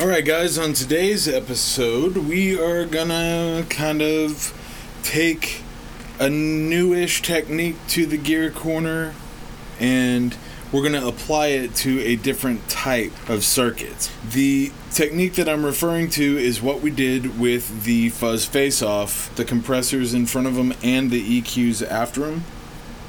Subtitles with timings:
[0.00, 4.52] Alright, guys, on today's episode, we are gonna kind of
[5.04, 5.62] take
[6.18, 9.14] a newish technique to the gear corner
[9.78, 10.36] and
[10.72, 14.10] we're gonna apply it to a different type of circuits.
[14.32, 19.32] The technique that I'm referring to is what we did with the fuzz face off,
[19.36, 22.42] the compressors in front of them and the EQs after them.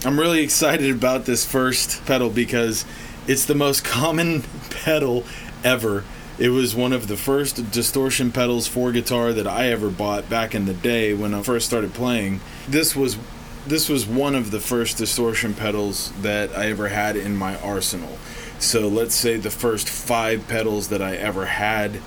[0.05, 2.85] I'm really excited about this first pedal because
[3.25, 5.25] it's the most common pedal
[5.63, 6.03] ever
[6.37, 10.53] it was one of the first distortion pedals for guitar that I ever bought back
[10.53, 12.41] in the day when I first started playing.
[12.67, 13.17] This was
[13.65, 18.17] this was one of the first distortion pedals that I ever had in my arsenal.
[18.59, 21.97] So let's say the first 5 pedals that I ever had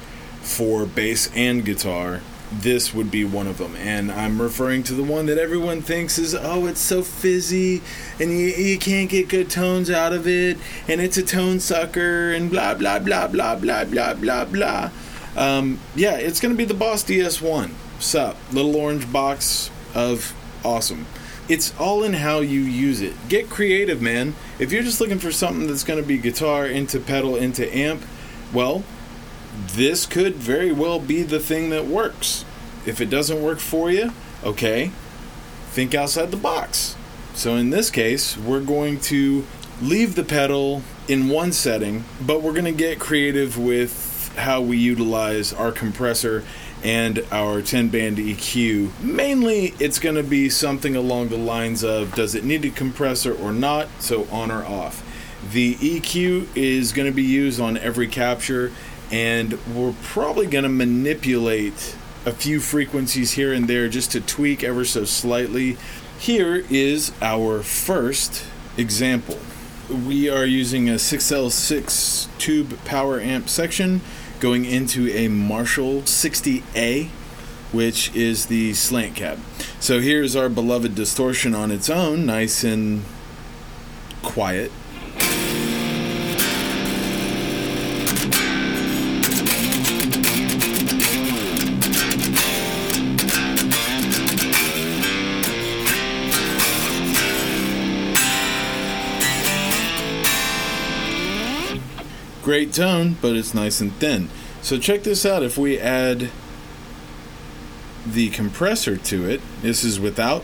[0.40, 3.76] for bass and guitar this would be one of them.
[3.76, 7.82] And I'm referring to the one that everyone thinks is, oh, it's so fizzy
[8.18, 12.32] and you, you can't get good tones out of it and it's a tone sucker
[12.32, 14.90] and blah, blah, blah, blah, blah, blah, blah, blah.
[15.36, 17.70] Um, yeah, it's going to be the Boss DS1.
[18.00, 21.06] Sup, little orange box of awesome.
[21.48, 23.14] It's all in how you use it.
[23.28, 24.34] Get creative, man.
[24.58, 28.02] If you're just looking for something that's going to be guitar into pedal into amp,
[28.52, 28.84] well,
[29.66, 32.44] this could very well be the thing that works.
[32.86, 34.12] If it doesn't work for you,
[34.44, 34.92] okay,
[35.70, 36.96] think outside the box.
[37.34, 39.44] So in this case, we're going to
[39.82, 44.76] leave the pedal in one setting, but we're going to get creative with how we
[44.76, 46.44] utilize our compressor
[46.82, 49.00] and our 10 band EQ.
[49.00, 53.34] Mainly, it's going to be something along the lines of does it need a compressor
[53.34, 55.04] or not, so on or off.
[55.52, 58.72] The EQ is going to be used on every capture
[59.10, 64.62] and we're probably going to manipulate a few frequencies here and there just to tweak
[64.62, 65.76] ever so slightly.
[66.18, 68.44] Here is our first
[68.76, 69.38] example.
[69.88, 74.02] We are using a 6L6 tube power amp section
[74.40, 77.08] going into a Marshall 60A,
[77.72, 79.38] which is the slant cab.
[79.80, 83.04] So here's our beloved distortion on its own, nice and
[84.22, 84.70] quiet.
[102.42, 104.30] Great tone, but it's nice and thin.
[104.62, 105.42] So check this out.
[105.42, 106.30] If we add
[108.06, 110.42] the compressor to it, this is without.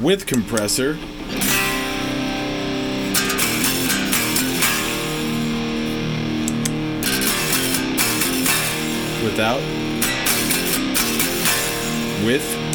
[0.00, 0.98] With compressor.
[9.24, 9.60] Without.
[12.24, 12.65] With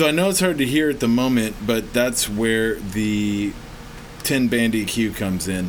[0.00, 3.52] So I know it's hard to hear at the moment, but that's where the
[4.22, 5.66] 10 band EQ comes in.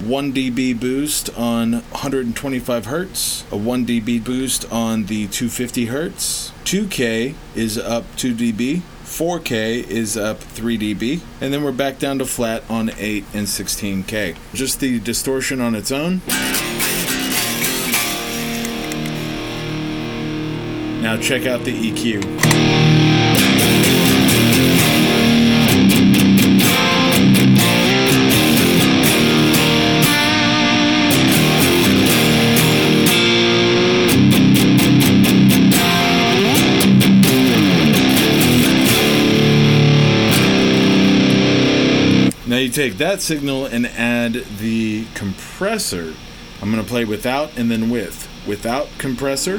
[0.00, 6.52] 1 dB boost on 125 hertz, a 1 dB boost on the 250 hertz.
[6.64, 12.18] 2K is up 2 dB, 4K is up 3 dB, and then we're back down
[12.18, 14.36] to flat on 8 and 16K.
[14.52, 16.20] Just the distortion on its own.
[21.00, 23.09] Now check out the EQ.
[42.70, 46.14] Take that signal and add the compressor.
[46.62, 48.28] I'm going to play without and then with.
[48.46, 49.58] Without compressor.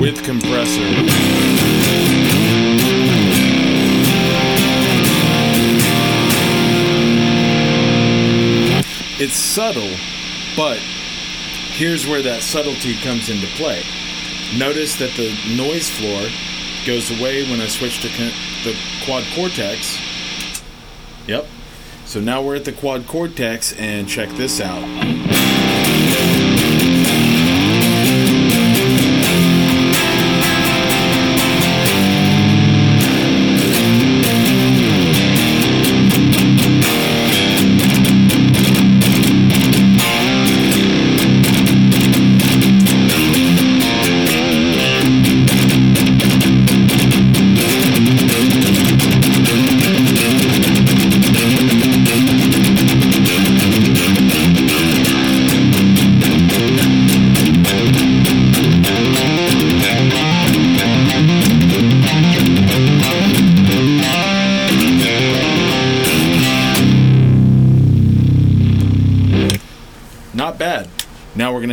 [0.00, 1.48] With compressor.
[9.20, 9.90] It's subtle,
[10.58, 13.84] but here's where that subtlety comes into play.
[14.58, 16.28] Notice that the noise floor
[16.84, 19.96] goes away when I switch to the quad cortex.
[21.28, 21.46] Yep.
[22.06, 25.37] So now we're at the quad cortex, and check this out.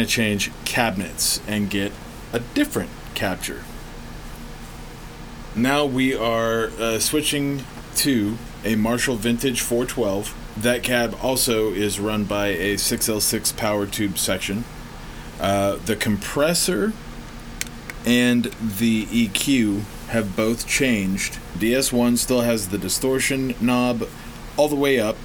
[0.06, 1.92] To change cabinets and get
[2.34, 3.63] a different capture.
[5.56, 7.63] Now we are uh, switching
[7.98, 10.36] to a Marshall Vintage 412.
[10.57, 14.66] That cab also is run by a 6L6 power tube section.
[15.40, 16.94] Uh, the compressor
[18.06, 21.40] and the EQ have both changed.
[21.57, 24.07] DS1 still has the distortion knob
[24.57, 25.18] all the way up,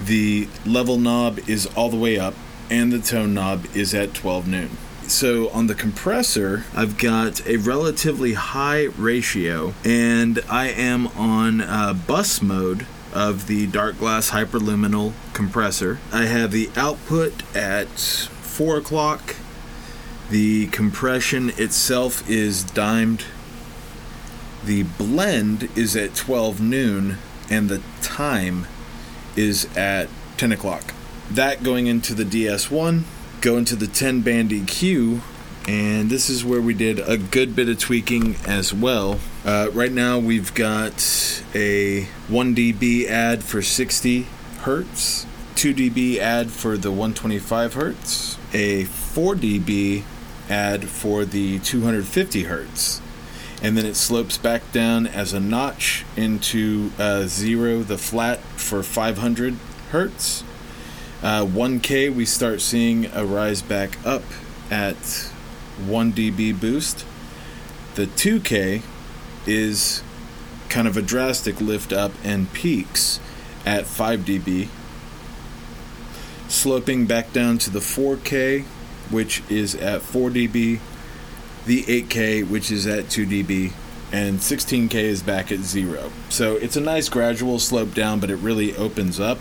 [0.00, 2.34] the level knob is all the way up,
[2.70, 4.70] and the tone knob is at 12 noon.
[5.08, 11.94] So on the compressor, I've got a relatively high ratio, and I am on uh,
[11.94, 16.00] bus mode of the Darkglass hyperluminal compressor.
[16.12, 19.36] I have the output at 4 o'clock.
[20.30, 23.24] The compression itself is dimed.
[24.64, 28.66] The blend is at 12 noon, and the time
[29.36, 30.95] is at 10 o'clock.
[31.30, 33.02] That going into the DS1
[33.40, 35.20] go into the 10 band EQ,
[35.68, 39.20] and this is where we did a good bit of tweaking as well.
[39.44, 44.26] Uh, right now, we've got a 1 dB add for 60
[44.60, 45.26] hertz,
[45.56, 50.02] 2 dB add for the 125 hertz, a 4 dB
[50.48, 53.00] add for the 250 hertz.
[53.62, 58.82] And then it slopes back down as a notch into uh, zero, the flat for
[58.82, 59.54] 500
[59.90, 60.44] hertz.
[61.22, 64.22] Uh, 1K, we start seeing a rise back up
[64.70, 64.96] at
[65.86, 67.06] 1 dB boost.
[67.94, 68.82] The 2K
[69.46, 70.02] is
[70.68, 73.18] kind of a drastic lift up and peaks
[73.64, 74.68] at 5 dB.
[76.48, 78.64] Sloping back down to the 4K,
[79.10, 80.80] which is at 4 dB,
[81.64, 83.72] the 8K, which is at 2 dB,
[84.12, 86.12] and 16K is back at 0.
[86.28, 89.38] So it's a nice gradual slope down, but it really opens up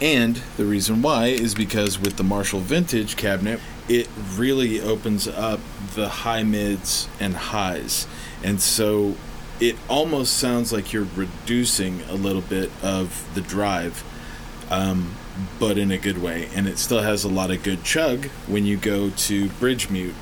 [0.00, 5.60] and the reason why is because with the Marshall Vintage cabinet, it really opens up
[5.94, 8.06] the high mids and highs.
[8.42, 9.16] And so
[9.60, 14.02] it almost sounds like you're reducing a little bit of the drive,
[14.70, 15.16] um,
[15.58, 16.48] but in a good way.
[16.54, 20.14] And it still has a lot of good chug when you go to bridge mute.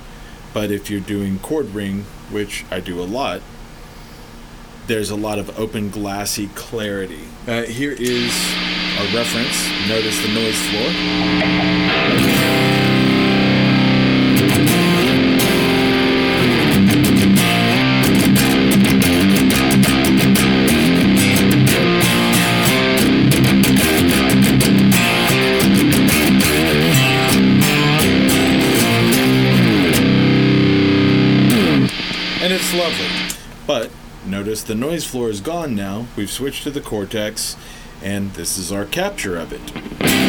[0.53, 3.43] But if you're doing chord ring, which I do a lot,
[4.89, 7.29] there's a lot of open glassy clarity.
[7.47, 8.33] Uh, here is
[8.99, 9.71] a reference.
[9.89, 10.89] Notice the noise floor.
[32.41, 33.07] and it's lovely.
[33.67, 33.91] But
[34.25, 36.07] notice the noise floor is gone now.
[36.17, 37.57] We've switched to the Cortex,
[38.03, 40.28] and this is our capture of it.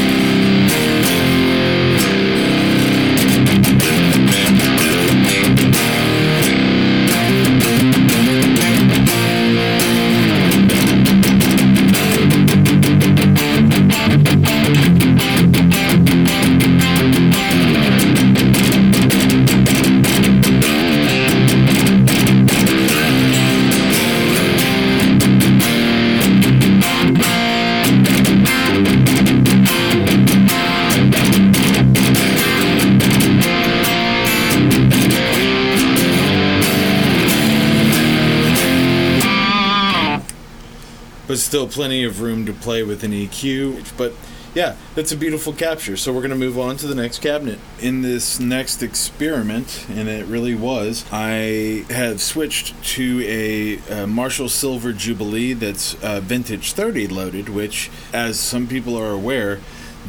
[41.29, 43.95] But still plenty of room to play with an EQ.
[43.95, 44.13] But
[44.55, 45.95] yeah, that's a beautiful capture.
[45.95, 47.59] So we're going to move on to the next cabinet.
[47.79, 54.50] In this next experiment, and it really was, I have switched to a, a Marshall
[54.50, 59.59] Silver Jubilee that's uh, vintage 30 loaded, which, as some people are aware,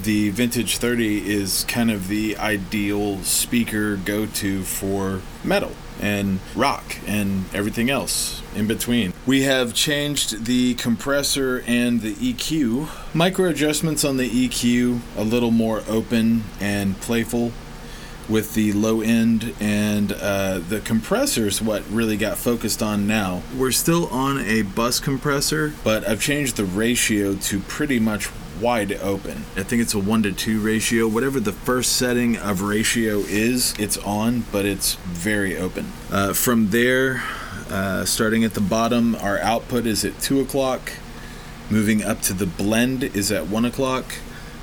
[0.02, 6.96] the vintage 30 is kind of the ideal speaker go to for metal and rock
[7.06, 9.12] and everything else in between.
[9.26, 13.14] We have changed the compressor and the EQ.
[13.14, 17.52] Micro adjustments on the EQ, a little more open and playful
[18.30, 23.42] with the low end and uh, the compressors what really got focused on now.
[23.56, 25.74] We're still on a bus compressor.
[25.82, 29.44] But i've changed the ratio to pretty much wide open.
[29.56, 31.08] I think it's a 1 to 2 ratio.
[31.08, 35.90] Whatever the first setting of ratio is it's on but it's very open.
[36.10, 37.22] Uh, from there
[37.70, 40.92] uh, starting at the bottom our output is at 2 o'clock.
[41.70, 44.04] Moving up to the blend is at 1 o'clock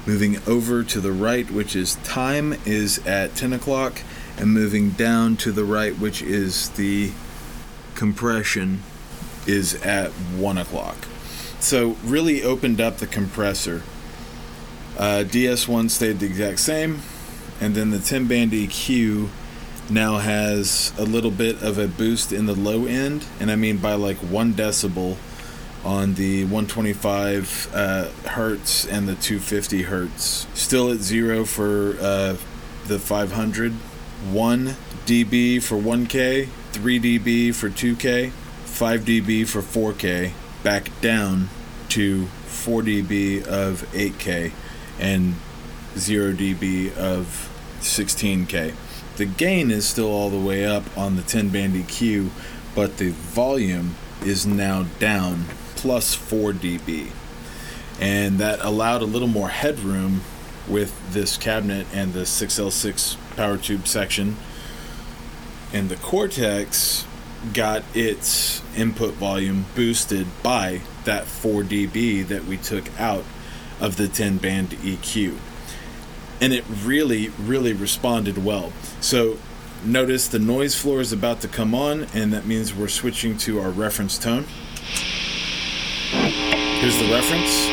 [0.08, 4.02] Moving over to the right, which is time, is at 10 o'clock,
[4.38, 7.12] and moving down to the right, which is the
[7.94, 8.84] compression,
[9.46, 10.96] is at 1 o'clock.
[11.60, 13.84] So, really opened up the compressor.
[14.98, 17.02] Uh, DS1 stayed the exact same.
[17.60, 19.30] and then the 10 band EQ
[19.90, 23.78] now has a little bit of a boost in the low end, and I mean
[23.78, 25.18] by like one decibel
[25.84, 30.48] on the 125 uh, hertz and the 250 hertz.
[30.54, 32.38] Still at zero for uh,
[32.88, 33.74] the 500.
[34.32, 40.32] 1 dB for 1K, 3 dB for 2K, 5 dB for 4K,
[40.64, 41.50] back down
[41.90, 44.52] to 4 dB of 8K,
[45.00, 45.36] and
[45.96, 48.74] 0 dB of 16K.
[49.18, 52.30] The gain is still all the way up on the 10 band EQ,
[52.76, 55.46] but the volume is now down
[55.78, 57.12] plus 4 dB.
[58.00, 60.22] And that allowed a little more headroom
[60.68, 64.36] with this cabinet and the 6L6 power tube section.
[65.74, 67.06] And the Cortex
[67.54, 73.24] got its input volume boosted by that 4 dB that we took out
[73.80, 75.38] of the 10 band EQ
[76.42, 78.72] and it really, really responded well.
[79.02, 79.38] So
[79.84, 83.60] notice the noise floor is about to come on, and that means we're switching to
[83.60, 84.46] our reference tone.
[86.80, 87.68] Here's the reference.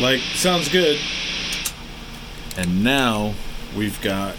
[0.00, 0.98] Like, sounds good.
[2.56, 3.34] And now
[3.76, 4.36] we've got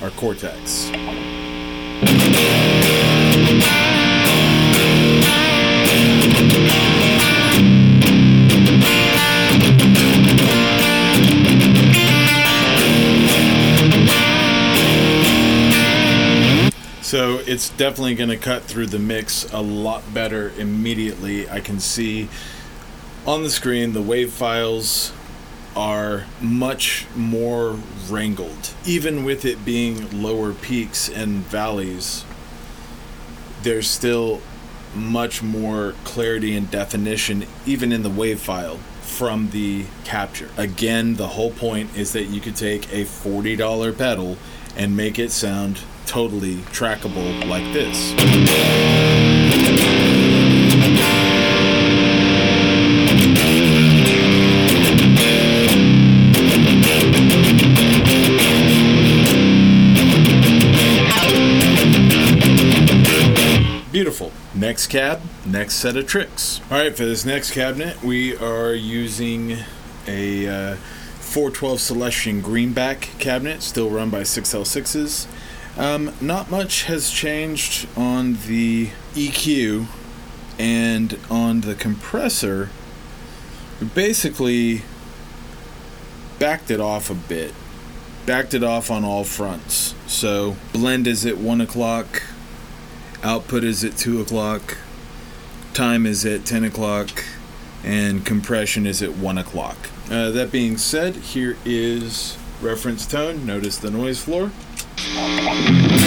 [0.00, 0.90] our cortex.
[17.12, 21.46] So it's definitely going to cut through the mix a lot better immediately.
[21.46, 22.30] I can see
[23.26, 25.12] on the screen the wave files
[25.76, 27.78] are much more
[28.08, 28.72] wrangled.
[28.86, 32.24] Even with it being lower peaks and valleys,
[33.62, 34.40] there's still
[34.94, 40.48] much more clarity and definition, even in the wave file from the capture.
[40.56, 44.38] Again, the whole point is that you could take a $40 pedal
[44.74, 45.80] and make it sound
[46.12, 48.12] totally trackable like this.
[63.90, 64.32] Beautiful.
[64.54, 66.60] Next cab, next set of tricks.
[66.70, 69.56] All right, for this next cabinet, we are using
[70.06, 70.76] a uh,
[71.20, 75.26] 412 Celestion greenback cabinet, still run by 6L6s.
[75.76, 79.86] Um, not much has changed on the EQ
[80.58, 82.70] and on the compressor.
[83.80, 84.82] We basically
[86.38, 87.54] backed it off a bit,
[88.26, 89.94] backed it off on all fronts.
[90.06, 92.22] So blend is at 1 o'clock
[93.22, 94.76] output is at 2 o'clock,
[95.74, 97.24] time is at 10 o'clock,
[97.84, 99.76] and compression is at 1 o'clock.
[100.10, 103.46] Uh, that being said, here is reference tone.
[103.46, 104.50] Notice the noise floor.
[104.96, 106.01] Thank you.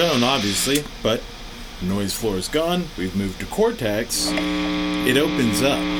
[0.00, 1.22] Tone, obviously, but
[1.82, 2.84] noise floor is gone.
[2.96, 4.30] We've moved to Cortex.
[4.32, 5.99] It opens up.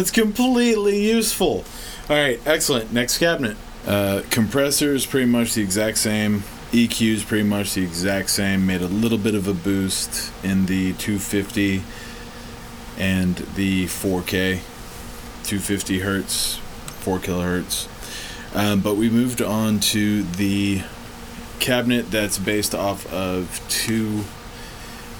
[0.00, 1.62] That's completely useful.
[2.08, 2.90] All right, excellent.
[2.90, 3.58] Next cabinet.
[3.86, 6.42] Uh, compressor is pretty much the exact same.
[6.72, 8.64] EQ is pretty much the exact same.
[8.64, 11.82] Made a little bit of a boost in the 250
[12.96, 14.60] and the 4K,
[15.44, 17.86] 250 hertz, 4 kilohertz.
[18.56, 20.82] Um, but we moved on to the
[21.58, 24.24] cabinet that's based off of two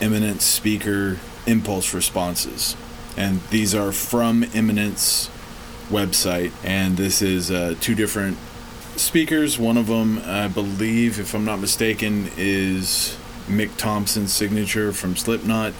[0.00, 2.76] Eminence speaker impulse responses
[3.20, 5.28] and these are from Eminence
[5.90, 8.38] website, and this is uh, two different
[8.96, 9.58] speakers.
[9.58, 15.74] One of them, I believe, if I'm not mistaken, is Mick Thomson's signature from Slipknot,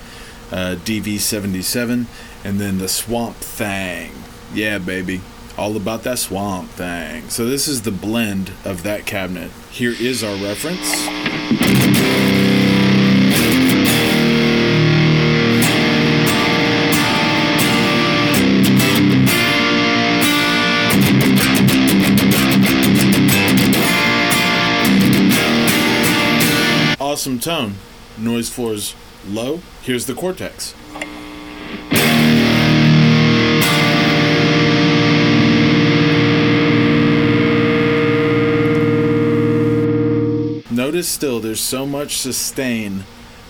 [0.52, 2.04] uh, DV77,
[2.44, 4.12] and then the Swamp Thing.
[4.52, 5.22] Yeah, baby.
[5.56, 7.28] All about that swamp thing.
[7.28, 9.50] So, this is the blend of that cabinet.
[9.70, 11.69] Here is our reference.
[27.40, 27.74] Tone.
[28.18, 28.94] Noise floor is
[29.26, 29.60] low.
[29.82, 30.74] Here's the Cortex.
[40.70, 43.04] Notice still there's so much sustain,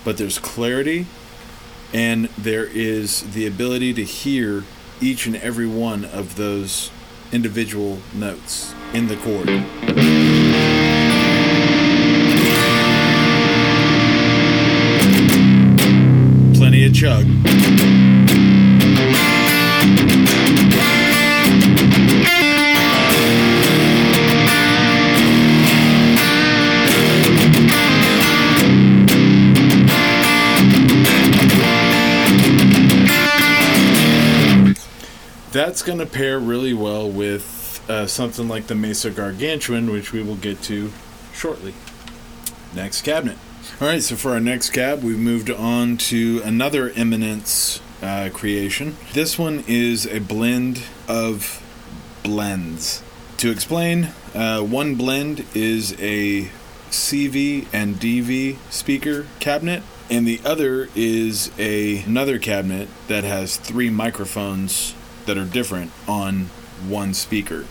[0.04, 1.06] but there's clarity
[1.92, 4.64] and there is the ability to hear
[5.00, 6.90] each and every one of those
[7.32, 10.29] individual notes in the chord.
[17.00, 17.25] Chug.
[35.52, 40.23] That's going to pair really well with uh, something like the Mesa Gargantuan, which we
[40.23, 40.92] will get to
[41.33, 41.73] shortly.
[42.75, 43.38] Next cabinet.
[43.80, 48.99] All right, so for our next cab, we've moved on to another Eminence uh, creation.
[49.14, 51.62] This one is a blend of
[52.23, 53.02] blends.
[53.38, 56.50] To explain, uh, one blend is a
[56.90, 63.88] CV and DV speaker cabinet, and the other is a another cabinet that has three
[63.88, 66.50] microphones that are different on
[66.86, 67.64] one speaker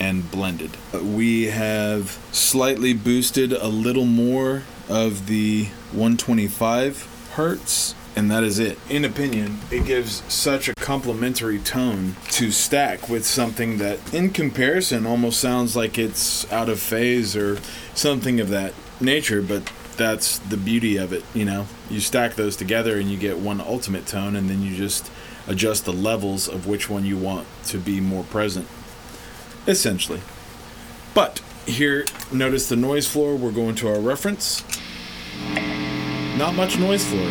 [0.00, 0.78] and blended.
[0.94, 8.78] We have slightly boosted a little more of the 125 hertz and that is it.
[8.88, 15.06] In opinion, it gives such a complementary tone to stack with something that, in comparison,
[15.06, 17.58] almost sounds like it's out of phase or
[17.94, 21.66] something of that nature, but that's the beauty of it, you know?
[21.88, 25.10] You stack those together and you get one ultimate tone, and then you just
[25.46, 28.66] adjust the levels of which one you want to be more present,
[29.66, 30.20] essentially.
[31.14, 33.36] But here, notice the noise floor.
[33.36, 34.64] We're going to our reference.
[36.36, 37.30] Not much noise floor.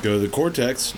[0.00, 0.94] Go to the cortex.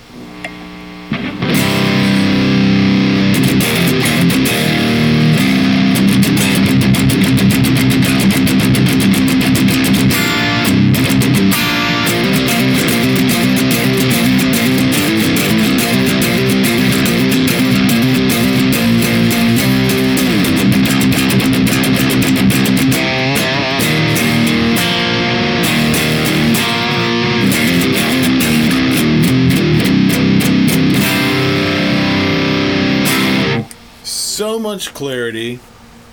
[34.81, 35.61] So much clarity,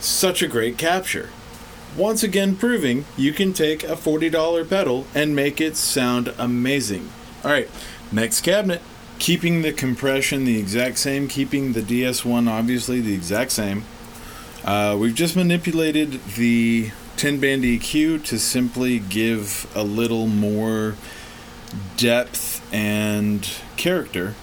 [0.02, 1.30] such a great capture.
[1.96, 7.10] Once again, proving you can take a $40 pedal and make it sound amazing.
[7.46, 7.70] All right,
[8.12, 8.82] next cabinet.
[9.20, 13.86] Keeping the compression the exact same, keeping the DS1 obviously the exact same.
[14.66, 20.96] Uh, we've just manipulated the 10 band EQ to simply give a little more
[21.96, 24.36] depth and character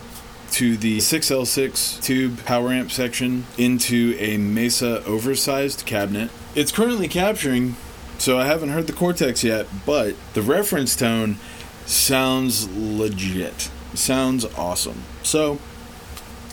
[0.55, 6.31] to the 6L6 tube power amp section into a Mesa oversized cabinet.
[6.55, 7.75] It's currently capturing,
[8.19, 11.39] so I haven't heard the Cortex yet, but the reference tone
[11.87, 13.69] sounds legit.
[13.95, 15.03] Sounds awesome.
[15.25, 15.59] So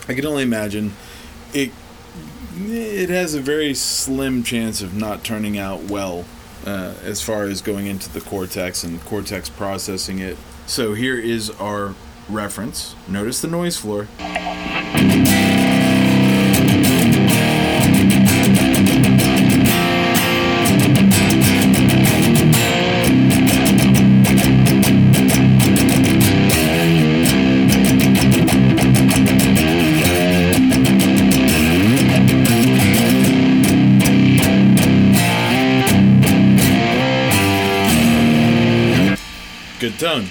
[0.07, 0.93] I can only imagine
[1.53, 1.71] it
[2.57, 6.25] it has a very slim chance of not turning out well
[6.65, 10.37] uh, as far as going into the cortex and cortex processing it.
[10.65, 11.93] So here is our
[12.29, 12.95] reference.
[13.07, 14.07] Notice the noise floor.
[39.79, 40.27] Good tone.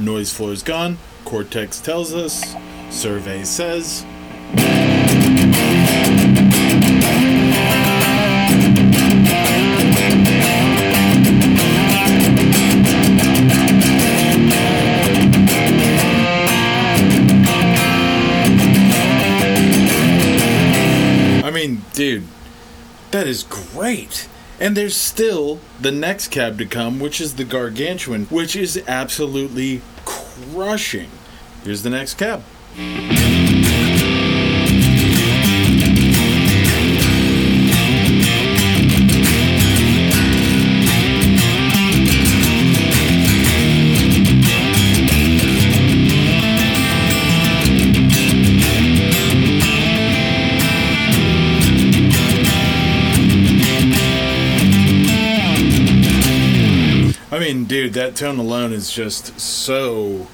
[0.00, 0.98] Noise floor is gone.
[1.24, 2.54] Cortex tells us.
[2.90, 4.04] Survey says.
[21.42, 22.26] I mean, dude,
[23.10, 24.28] that is great.
[24.60, 29.80] And there's still the next cab to come, which is the Gargantuan, which is absolutely
[30.52, 31.10] crushing.
[31.64, 32.42] Here's the next cab.
[57.52, 60.28] Mean, dude, that tone alone is just so,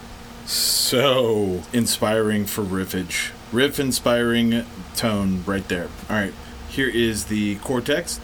[0.44, 3.30] so inspiring for riffage.
[3.52, 5.88] Riff inspiring tone right there.
[6.10, 6.34] All right,
[6.68, 8.20] here is the Cortex.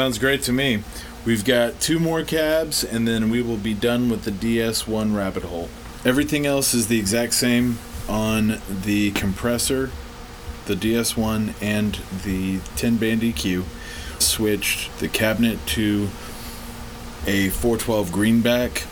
[0.00, 0.82] Sounds great to me.
[1.26, 5.42] We've got two more cabs, and then we will be done with the DS1 rabbit
[5.42, 5.68] hole.
[6.06, 9.90] Everything else is the exact same on the compressor,
[10.64, 13.64] the DS1, and the 10 band EQ.
[14.18, 16.08] Switched the cabinet to
[17.26, 18.84] a 412 greenback,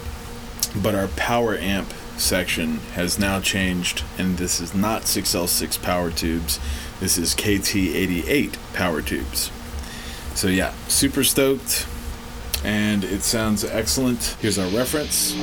[0.76, 6.60] but our power amp section has now changed, and this is not 6L6 power tubes.
[7.00, 9.50] This is KT88 power tubes.
[10.38, 11.88] So yeah, super stoked,
[12.62, 14.36] and it sounds excellent.
[14.40, 15.34] Here's our reference.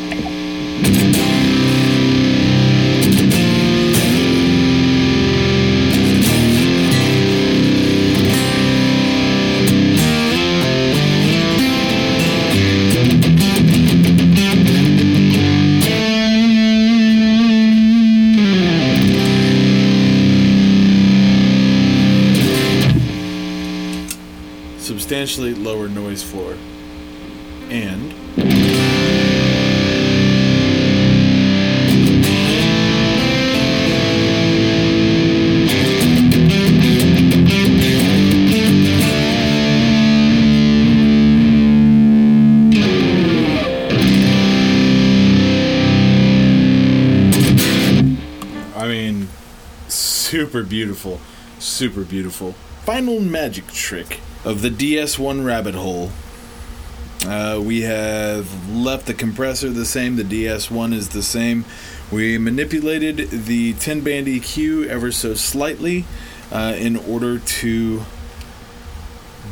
[25.05, 26.57] Substantially lower noise floor,
[27.69, 28.11] and
[48.75, 49.27] I mean,
[49.87, 51.21] super beautiful,
[51.59, 52.55] super beautiful.
[52.85, 56.11] Final magic trick of the DS1 rabbit hole.
[57.25, 61.65] Uh, we have left the compressor the same, the DS1 is the same.
[62.11, 66.05] We manipulated the 10 band EQ ever so slightly
[66.51, 68.03] uh, in order to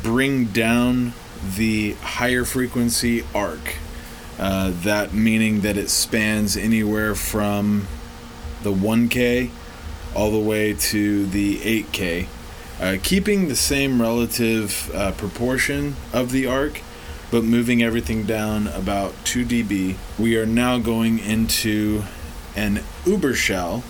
[0.00, 1.12] bring down
[1.56, 3.78] the higher frequency arc.
[4.38, 7.88] Uh, that meaning that it spans anywhere from
[8.62, 9.50] the 1K
[10.14, 12.28] all the way to the 8K,
[12.80, 16.80] uh, keeping the same relative uh, proportion of the arc,
[17.30, 19.96] but moving everything down about 2 dB.
[20.18, 22.04] We are now going into
[22.56, 23.82] an Uberschall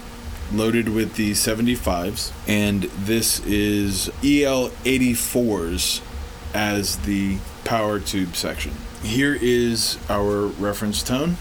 [0.53, 6.01] loaded with the 75s, and this is EL84s
[6.55, 8.73] as the power tube section.
[9.03, 11.37] Here is our reference tone.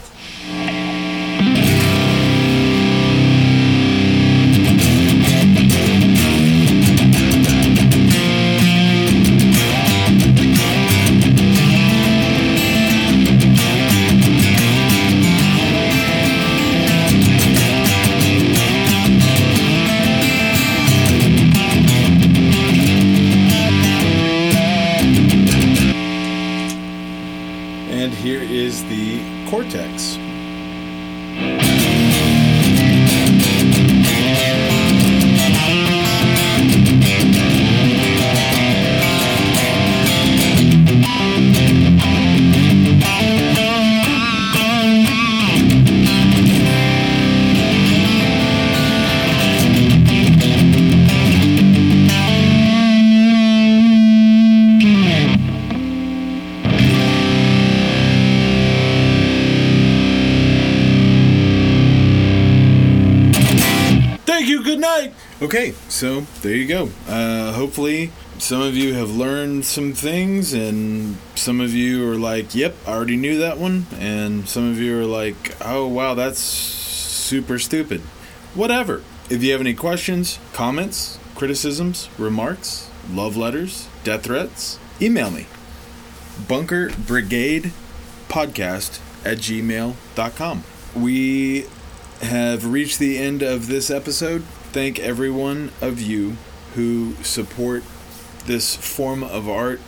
[64.34, 64.64] Thank you.
[64.64, 65.14] Good night.
[65.40, 66.90] Okay, so there you go.
[67.06, 72.52] Uh, hopefully, some of you have learned some things, and some of you are like,
[72.52, 73.86] yep, I already knew that one.
[73.92, 78.00] And some of you are like, oh, wow, that's super stupid.
[78.56, 79.04] Whatever.
[79.30, 85.46] If you have any questions, comments, criticisms, remarks, love letters, death threats, email me.
[86.48, 87.70] Bunker Brigade
[88.28, 90.64] Podcast at gmail.com.
[90.96, 91.66] We
[92.22, 94.44] have reached the end of this episode.
[94.72, 96.36] Thank every one of you
[96.74, 97.82] who support
[98.46, 99.80] this form of art.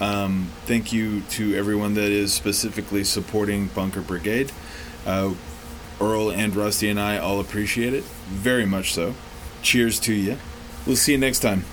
[0.00, 4.52] Um, thank you to everyone that is specifically supporting Bunker Brigade.
[5.06, 5.34] Uh,
[6.00, 9.14] Earl and Rusty and I all appreciate it very much so.
[9.62, 10.38] Cheers to you.
[10.86, 11.64] We'll see you next time.